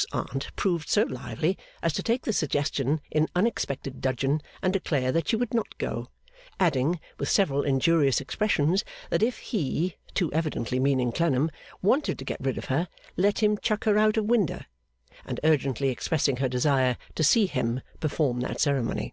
[0.00, 5.12] 's Aunt proved so lively as to take the suggestion in unexpected dudgeon and declare
[5.12, 6.08] that she would not go;
[6.58, 11.50] adding, with several injurious expressions, that if 'He' too evidently meaning Clennam
[11.82, 14.64] wanted to get rid of her, 'let him chuck her out of winder;'
[15.26, 19.12] and urgently expressing her desire to see 'Him' perform that ceremony.